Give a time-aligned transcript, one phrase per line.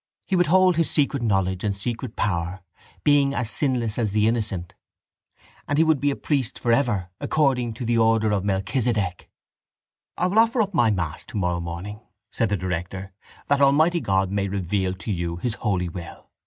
[0.25, 2.61] He would hold his secret knowledge and secret power,
[3.03, 4.73] being as sinless as the innocent,
[5.67, 9.29] and he would be a priest for ever according to the order of Melchisedec.
[10.17, 11.99] —I will offer up my mass tomorrow morning,
[12.31, 13.13] said the director,
[13.47, 16.31] that Almighty God may reveal to you His holy will.